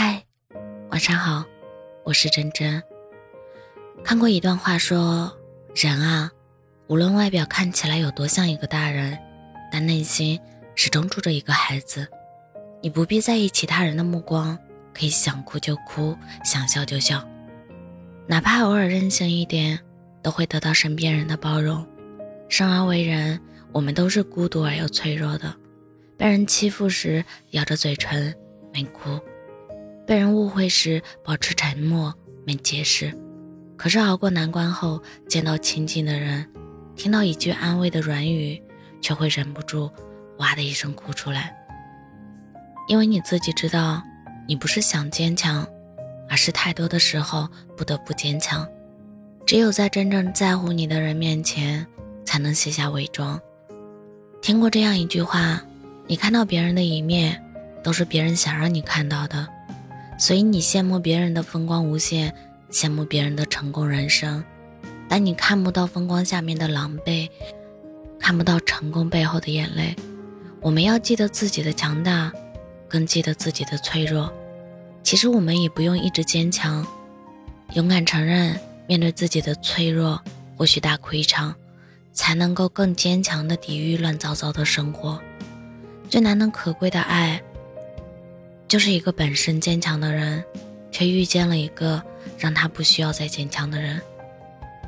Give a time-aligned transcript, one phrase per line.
[0.00, 0.24] 嗨，
[0.90, 1.44] 晚上好，
[2.04, 2.80] 我是真真。
[4.04, 5.36] 看过一段话，说
[5.74, 6.30] 人啊，
[6.86, 9.18] 无论外表看起来有多像一个大人，
[9.72, 10.40] 但内心
[10.76, 12.06] 始终住着一个孩子。
[12.80, 14.56] 你不必在意其他人的目光，
[14.94, 17.28] 可以想哭就哭，想笑就笑，
[18.28, 19.76] 哪怕偶尔任性一点，
[20.22, 21.84] 都会得到身边人的包容。
[22.48, 23.40] 生而为人，
[23.72, 25.52] 我们都是孤独而又脆弱的。
[26.16, 28.32] 被人欺负时，咬着嘴唇
[28.72, 29.18] 没哭；
[30.08, 32.14] 被人误会时，保持沉默
[32.46, 33.12] 没解释。
[33.76, 36.50] 可是熬过难关后，见到亲近的人，
[36.96, 38.58] 听到一句安慰的软语，
[39.02, 39.90] 却会忍不住
[40.38, 41.54] 哇的一声哭出来。
[42.88, 44.02] 因为你自己知道，
[44.48, 45.68] 你不是想坚强，
[46.26, 48.66] 而是太多的时候不得不坚强。
[49.44, 51.86] 只有在真正在乎你的人面前，
[52.24, 53.38] 才能卸下伪装。
[54.40, 55.62] 听过这样一句话：
[56.06, 57.38] 你看到别人的一面，
[57.84, 59.46] 都是别人想让你看到的，
[60.18, 62.34] 所以你羡慕别人的风光无限，
[62.70, 64.44] 羡慕别人的成功人生，
[65.08, 67.30] 但你看不到风光下面的狼狈，
[68.18, 69.96] 看不到成功背后的眼泪。
[70.60, 72.30] 我们要记得自己的强大。
[72.90, 74.32] 更记得自己的脆弱。
[75.02, 76.86] 其实我们也不用一直坚强，
[77.74, 80.18] 勇敢承认面对自己的脆弱，
[80.56, 81.54] 或许大哭一场，
[82.14, 85.20] 才能够更坚强的抵御乱糟糟的生活。
[86.08, 87.38] 最难能可贵的爱，
[88.68, 90.44] 就是一个本身坚强的人，
[90.92, 92.02] 却遇见了一个
[92.38, 93.98] 让他不需要再坚强的人。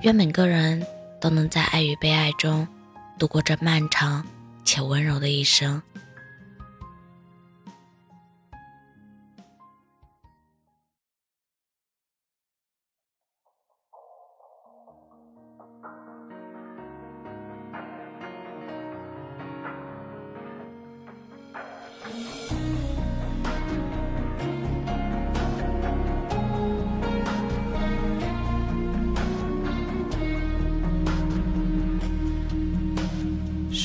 [0.03, 0.87] 愿每个人
[1.19, 2.69] 都能在爱与被爱中，
[3.19, 4.23] 度过这漫长
[4.67, 5.81] 且温柔的一生。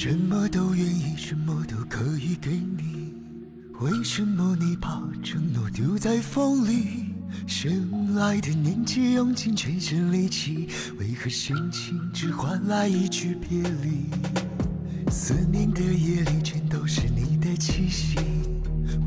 [0.08, 3.12] 什么都愿意，什么都可以给你，
[3.80, 7.06] 为什么你把承诺丢在风里？
[7.48, 14.06] 深爱的年纪，用尽全身力气，为何深情只换来一句别离？
[15.10, 18.20] 思念的夜里，全都是你的气息，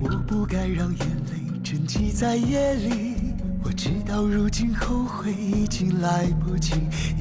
[0.01, 3.15] 我不该让眼泪沉积在夜里。
[3.63, 6.73] 我知道如今后悔已经来不及，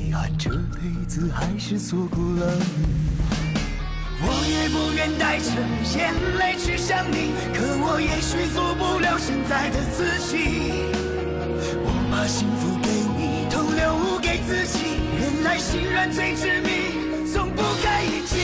[0.03, 3.46] 遗憾这辈子还是错过了你。
[4.19, 5.51] 我也不愿带着
[5.97, 10.89] 眼泪去想你，可我也许做不了现在的自己。
[11.85, 14.97] 我把幸福给你，都留给自己。
[15.19, 18.37] 原来心软最致命，从不该一起。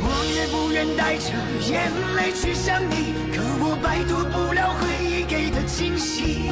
[0.00, 1.28] 我也不愿带着
[1.70, 6.48] 眼泪去想你，可我摆脱不了回忆给的惊喜。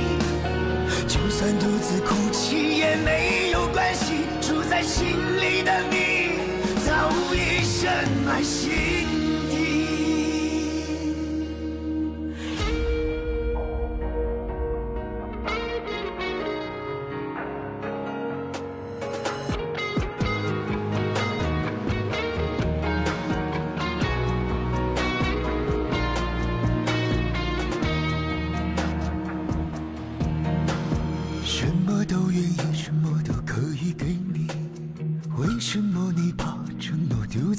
[1.09, 5.09] 就算独自哭泣也没有关系，住在心
[5.41, 6.20] 里的你。
[7.81, 7.89] 真
[8.27, 9.20] 乃心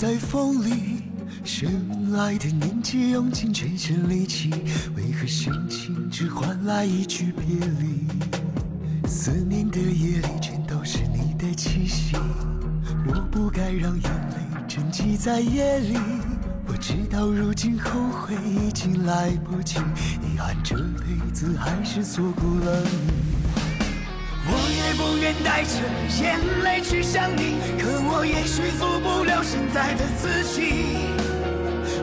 [0.01, 1.03] 在风里？
[1.43, 1.69] 深
[2.17, 4.49] 爱的年纪，用尽全身力气，
[4.95, 9.07] 为何深情只换来一句别离？
[9.07, 12.15] 思念的夜里，全都是你的气息。
[13.05, 15.95] 我不该让眼泪沉积在夜里。
[16.65, 19.75] 我知道如今后悔已经来不及，
[20.23, 23.40] 遗憾这辈子还是错过了你。
[24.93, 25.69] 不愿带着
[26.21, 31.07] 眼泪去想你，可我也许做不了现在的自己。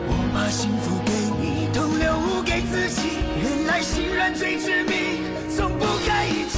[0.07, 3.19] 我把幸福给你，都留给自己。
[3.41, 5.23] 原来心软最致命，
[5.55, 6.57] 从不该一起。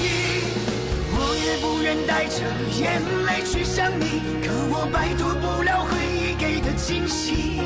[1.14, 2.42] 我也不愿带着
[2.80, 7.62] 眼泪去想你，可我摆脱不了回忆给的惊喜。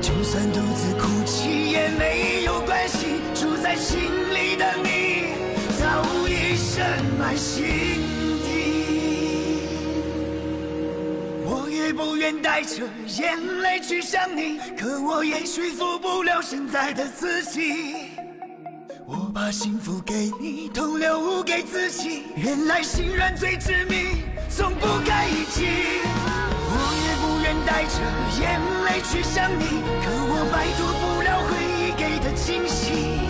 [0.00, 4.00] 就算独自哭泣也没有关系，住在心
[4.34, 5.41] 里的你。
[6.74, 7.62] 深埋心
[8.42, 8.48] 底。
[11.44, 17.74] 我也不愿带着眼泪去想你，可我也说服不了现在的自己。
[19.04, 22.22] 我把幸福给你，都留给自己。
[22.36, 25.66] 原来心软最致命，从不该一起。
[26.72, 28.00] 我也不愿带着
[28.40, 33.20] 眼泪去想你，可我摆脱不了回忆给的惊喜。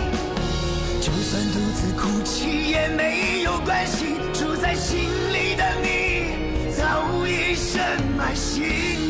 [2.03, 4.99] 哭泣也没有关系，住在心
[5.31, 7.81] 里的你早已深
[8.17, 9.02] 埋心。